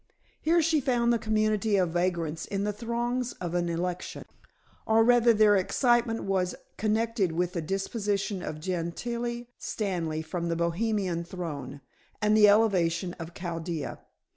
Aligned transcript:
Here 0.41 0.63
she 0.63 0.81
found 0.81 1.13
the 1.13 1.19
community 1.19 1.75
of 1.75 1.91
vagrants 1.91 2.47
in 2.47 2.63
the 2.63 2.73
throes 2.73 3.33
of 3.33 3.53
an 3.53 3.69
election, 3.69 4.25
or 4.87 5.03
rather 5.03 5.31
their 5.31 5.55
excitement 5.55 6.23
was 6.23 6.55
connected 6.75 7.33
with 7.33 7.53
the 7.53 7.61
deposition 7.61 8.41
of 8.41 8.59
Gentilla 8.59 9.43
Stanley 9.59 10.23
from 10.23 10.49
the 10.49 10.55
Bohemian 10.55 11.23
throne, 11.23 11.81
and 12.19 12.35
the 12.35 12.49
elevation 12.49 13.13
of 13.19 13.35
Chaldea. 13.35 13.99